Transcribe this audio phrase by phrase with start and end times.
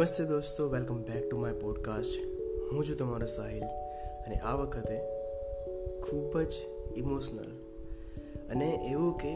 [0.00, 2.20] નમસ્તે દોસ્તો welcome back to my podcast
[2.72, 3.64] હું છું તમારો સાહિલ
[4.26, 5.00] અને આ વખતે
[6.02, 6.52] ખૂબ જ
[6.96, 7.50] ઇમોશનલ
[8.50, 9.32] અને એવું કે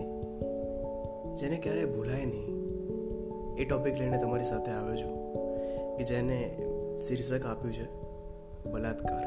[1.35, 2.49] જેને ક્યારેય ભૂલાય નહીં,
[3.59, 5.35] એ ટોપિક લઈને તમારી સાથે આવ્યો છું
[5.97, 6.59] કે જેને
[7.09, 7.87] શીર્ષક આપ્યું છે,
[8.71, 9.25] બલાત્કાર.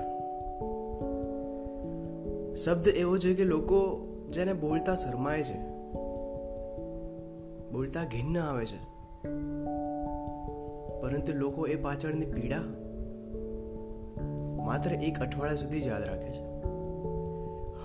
[2.55, 5.59] શબ્દ એવો છે કે લોકો જેને બોલતા શરમાય છે,
[7.71, 8.96] બોલતા ઘિન્ન આવે છે.
[11.07, 12.61] પરંતુ લોકો એ પાછળની પીડા
[14.65, 16.41] માત્ર એક અઠવાડિયા સુધી યાદ રાખે છે.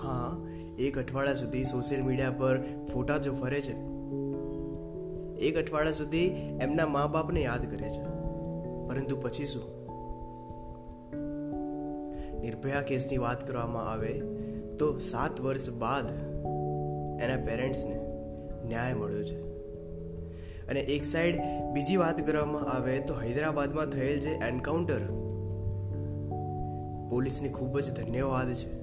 [0.02, 0.36] હા,
[0.78, 3.72] એક અઠવાડિયા સુધી સોશિયલ મીડિયા પર ફોટા જો ફરે છે,
[5.38, 6.26] એક અઠવાડિયા સુધી
[6.60, 8.02] એમના મા બાપને યાદ કરે છે.
[8.88, 9.62] પરંતુ પછી શું?
[12.40, 14.20] નિર્ભયા કેસની વાત કરવામાં આવે
[14.78, 16.10] તો સાત વર્ષ બાદ
[17.22, 18.00] એના પેરેન્ટ્સને
[18.64, 19.41] ન્યાય મળ્યો છે.
[20.72, 21.40] અને એક સાઈડ
[21.72, 25.00] બીજી વાત કરવામાં આવે તો હૈદરાબાદમાં થયેલ જે એન્કાઉન્ટર
[27.10, 28.82] પોલીસને ખૂબ જ ધન્યવાદ છે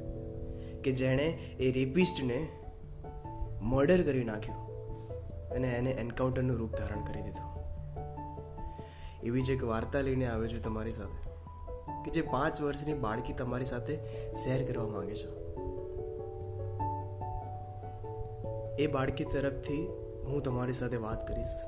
[0.81, 1.23] કે જેણે
[1.59, 2.47] એ રેપિસ્ટને
[3.61, 4.57] મર્ડર કરી નાખ્યું
[5.49, 7.59] અને એને એન્કાઉન્ટરનું રૂપ ધારણ કરી દીધું.
[9.23, 11.29] એવી જ એક વાર્તા લઈને આવ્યો છું તમારી સાથે
[12.05, 13.95] કે જે પાંચ વર્ષની બાળકી તમારી સાથે
[14.33, 15.27] શેર કરવા માંગે છે.
[18.83, 19.89] એ બાળકી તરફથી
[20.25, 21.65] હું તમારી સાથે વાત કરીશ.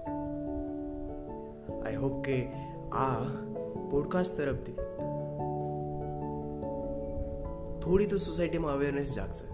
[1.85, 2.47] આઈ હોપ કે
[2.91, 3.23] આ
[3.91, 4.73] પોડકાસ્ટ તરફથી
[7.79, 9.47] થોડી તો સોસાયટીમાં અવેરનેસ જાગશે.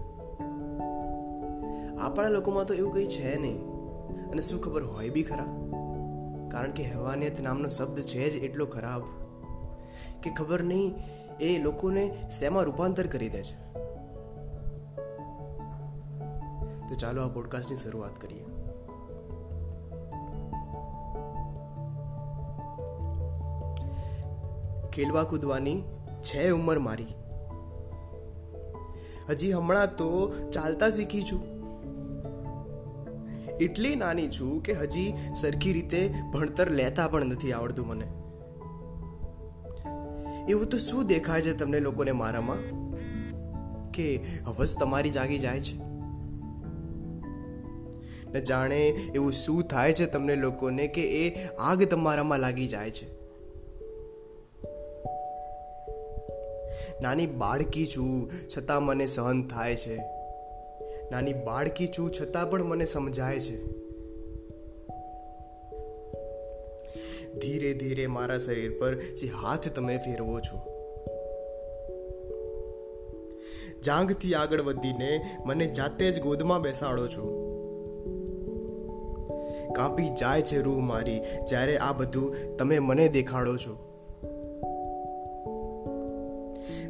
[1.96, 3.58] આપણા લોકોમાં તો એવું કંઈ છે નહીં.
[4.30, 5.46] અને શું ખબર હોય બી ખરા?
[6.48, 9.02] કારણ કે હેવાનિયત નામનો શબ્દ છે જ એટલો ખરાબ
[10.22, 10.94] કે ખબર નહીં
[11.40, 13.72] એ લોકોને શેમાં રૂપાંતર કરી દે છે.
[16.88, 18.44] તો ચાલો આ પોડકાસ્ટની શરૂઆત કરીએ.
[24.98, 25.82] ખેલવા કૂદવાની
[26.22, 27.06] છે ઉંમર મારી.
[29.30, 31.42] હજી હમણાં તો ચાલતા શીખી છું.
[33.60, 38.04] એટલી નાની છું કે હજી સરખી રીતે ભણતર લેતા પણ નથી આવડતું મને.
[40.50, 42.90] એવું તો શું દેખાય છે તમને લોકોને મારામાં?
[43.90, 45.78] કે હવસ તમારી જાગી જાય છે?
[48.32, 53.17] ને જાણે એવું શું થાય છે તમને લોકોને કે એ આગ તમારામાં લાગી જાય છે?
[57.02, 59.96] નાની બાળકી છું, છતાં મને સહન થાય છે.
[61.10, 63.78] નાની બાળકી છું, છતાં પણ મને સમજાય છે.
[67.38, 70.74] ધીરે ધીરે મારા શરીર પર જે હાથ તમે ફેરવો છો
[73.84, 77.44] જાંગથી આગળ વધીને મને જાતે જ ગોદમાં બેસાડો છો.
[79.76, 83.87] કાપી જાય છે રૂહ મારી, જ્યારે આ બધું તમે મને દેખાડો છો.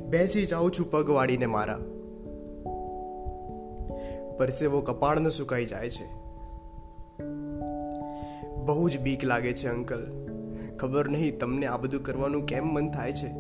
[0.09, 1.79] બેસી જાઉં છું પગ વાળીને મારા.
[4.39, 6.07] પરસેવો કપાળનો સુકાઈ જાય છે.
[8.57, 10.27] બહુ જ બીક લાગે છે, અંકલ.
[10.79, 13.31] ખબર નહીં તમને આ બધું કરવાનું કેમ મન થાય છે?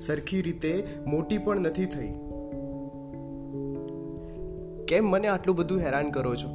[0.00, 2.14] સરખી રીતે મોટી પણ નથી થઈ.
[4.88, 6.48] કેમ મને આટલું બધું હેરાન કરો છો?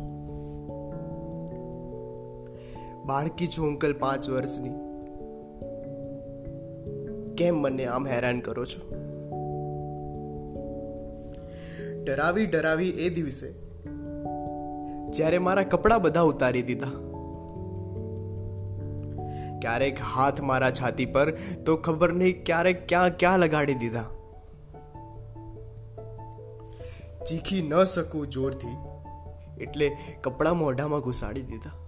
[3.05, 4.84] બાળકી છું, અંકલ, પાંચ વર્ષની.
[7.37, 8.95] કેમ મને આમ હેરાન કરો છો?
[12.03, 13.51] ડરાવી ડરાવી એ દિવસે
[15.11, 16.87] જ્યારે મારા કપડાં બધા ઉતારી દીધા.
[19.61, 21.31] ક્યારેક હાથ મારા છાતી પર
[21.65, 24.05] તો ખબર નહીં ક્યારેક ક્યાં ક્યાં લગાડી દીધા.
[27.27, 28.77] ચીખી ન શકું જોરથી
[29.63, 31.84] એટલે કપડાં મોઢામાં ઘુસાડી દીધા.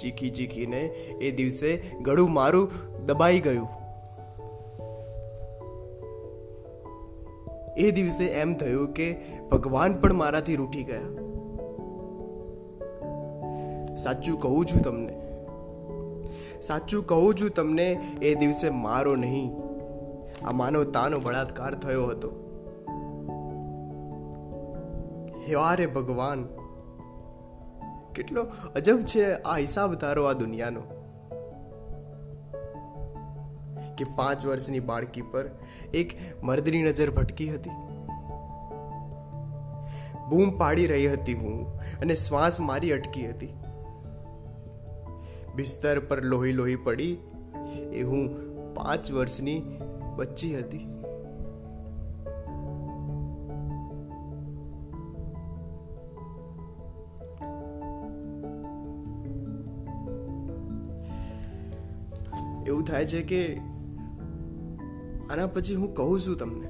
[0.00, 0.80] ચીખી ચીખીને
[1.20, 2.70] એ દિવસે ગળું મારું
[3.06, 3.68] દબાઈ ગયું.
[7.78, 9.16] એ દિવસે એમ થયું કે
[9.52, 11.08] ભગવાન પણ મારાથી રૂઠી ગયા.
[13.96, 15.14] સાચું કહું છું તમને.
[16.62, 19.50] સાચું કહું છું તમને, એ દિવસે મારો નહીં.
[20.44, 22.30] આ માનવતાનો બળાત્કાર થયો હતો.
[25.48, 26.48] હેવારે ભગવાન
[28.14, 28.42] કેટલો
[28.76, 30.80] અજબ છે આ હિસાબ તારો આ દુનિયાનો.
[33.98, 35.50] કે પાંચ વર્ષની બાળકી પર
[35.94, 36.10] એક
[36.42, 37.70] મર્દની નજર ભટકી હતી.
[40.28, 43.48] બૂમ પાડી રહી હતી હું અને શ્વાસ મારી અટકી હતી.
[45.54, 47.16] બિસ્તર પર લોહી લોહી પડી
[47.92, 49.62] એ હું પાંચ વર્ષની
[50.16, 50.99] બચ્ચી હતી.
[62.70, 63.56] એવું થાય છે કે
[65.30, 66.68] આના પછી હું કહું છું તમને.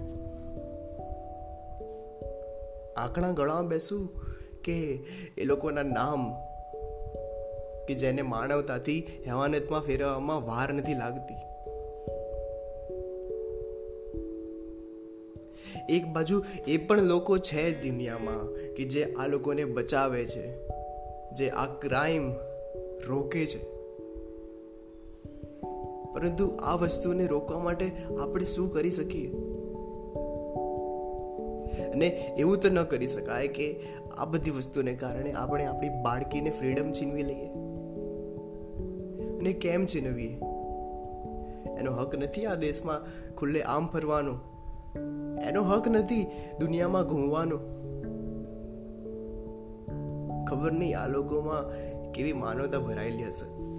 [2.96, 4.08] આંકડા ગળામાં બેસું
[4.64, 4.76] કે
[5.38, 6.32] એ લોકોના નામ
[7.88, 11.38] કે જેને માનવતાથી હેવાનતમાં ફેરવવામાં વાર નથી લાગતી.
[15.88, 20.46] એક બાજુ એ પણ લોકો છે દુનિયામાં કે જે આ લોકોને બચાવે છે,
[21.32, 22.32] જે આ ક્રાઇમ
[23.08, 23.79] રોકે છે.
[26.12, 27.90] પરંતુ આ વસ્તુને રોકવા માટે
[28.22, 29.32] આપણે શું કરી શકીએ?
[31.90, 32.06] અને
[32.38, 33.80] એવું તો ન કરી શકાય કે
[34.18, 37.48] આ બધી વસ્તુને કારણે આપણે આપણી બાળકીને ફ્રીડમ છીનવી લઈએ.
[39.38, 40.38] અને કેમ છીનવીએ?
[41.78, 43.00] એનો હક નથી આ દેશમાં
[43.34, 44.38] ખુલ્લે આમ ફરવાનો.
[45.48, 46.26] એનો હક નથી
[46.60, 47.56] દુનિયામાં ઘૂમવાનો.
[50.48, 51.70] ખબર નહીં આ લોકોમાં
[52.12, 53.69] કેવી માનવતા ભરાયેલી હશે.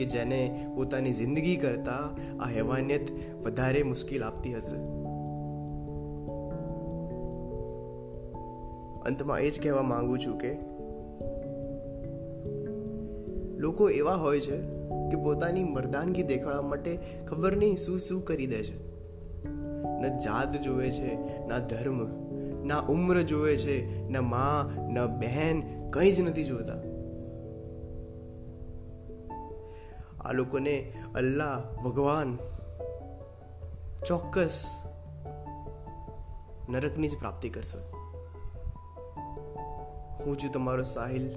[0.00, 1.92] કે જેને પોતાની જિંદગી કરતા
[2.40, 3.08] આ હેવાનિયત
[3.42, 4.76] વધારે મુશ્કેલ આપતી હશે.
[9.00, 10.52] અંતમાં એ જ કહેવા માંગુ છું કે
[13.58, 14.56] લોકો એવા હોય છે
[15.10, 18.90] કે પોતાની મર્દાનગી દેખાડવા માટે ખબર નહીં શું શું કરી દે છે.
[20.00, 21.14] ન જાત જોવે છે,
[21.46, 21.98] ના ધર્મ,
[22.66, 26.89] ના ઉમ્ર જોવે છે, ના માં, ન બહેન કંઈ જ નથી જોતા.
[30.20, 32.38] આ લોકોને અલ્લાહ, ભગવાન,
[34.06, 34.84] ચોક્કસ
[36.68, 37.78] નરકની જ પ્રાપ્તિ કરશે.
[40.24, 41.30] હું છું તમારો સાહિલ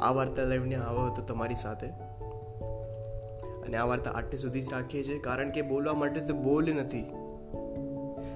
[0.00, 1.86] આ વાર્તા લઈને આવો હતો તમારી સાથે
[3.66, 7.02] અને આ વાર્તા આટલી સુધી જ રાખીએ છીએ, કારણ કે બોલવા માટે તો બોલ નથી.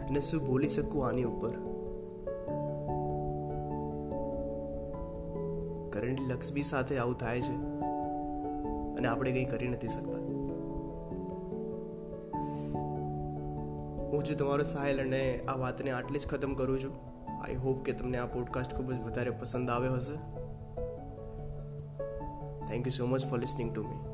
[0.08, 1.50] અને શું બોલી શકું આની ઉપર?
[5.90, 7.82] કરંટ લક્ષ્મી સાથે આવું થાય છે.
[8.97, 10.19] અને આપણે કંઈ કરી નથી શકતા.
[14.03, 17.12] હું છું તમારો સાહેલ અને આ વાતને આટલી જ ખતમ કરું છું
[17.43, 20.17] આઈ હોપ કે તમને આ પોડકાસ્ટ ખૂબ જ વધારે પસંદ આવ્યો હશે.
[22.67, 24.12] Thank you so much for listening to me